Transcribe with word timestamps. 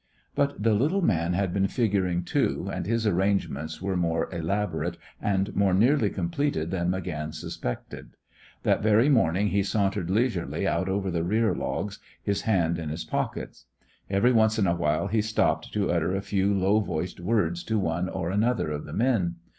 But 0.33 0.63
the 0.63 0.73
little 0.73 1.03
man 1.03 1.33
had 1.33 1.53
been 1.53 1.67
figuring, 1.67 2.23
too, 2.23 2.71
and 2.73 2.87
his 2.87 3.05
arrangements 3.05 3.83
were 3.83 3.95
more 3.95 4.33
elaborate 4.33 4.97
and 5.21 5.55
more 5.55 5.75
nearly 5.75 6.09
completed 6.09 6.71
than 6.71 6.89
McGann 6.89 7.35
suspected. 7.35 8.15
That 8.63 8.81
very 8.81 9.09
morning 9.09 9.49
he 9.49 9.61
sauntered 9.61 10.09
leisurely 10.09 10.67
out 10.67 10.89
over 10.89 11.11
the 11.11 11.23
rear 11.23 11.53
logs, 11.53 11.99
his 12.23 12.41
hands 12.41 12.79
in 12.79 12.89
his 12.89 13.03
pockets. 13.03 13.67
Every 14.09 14.31
once 14.31 14.57
in 14.57 14.65
a 14.65 14.73
while 14.73 15.05
he 15.05 15.21
stopped 15.21 15.71
to 15.73 15.91
utter 15.91 16.15
a 16.15 16.21
few 16.23 16.51
low 16.51 16.79
voiced 16.79 17.19
words 17.19 17.63
to 17.65 17.77
one 17.77 18.09
or 18.09 18.31
another 18.31 18.71
of 18.71 18.85
the 18.85 18.93
men. 18.93 19.35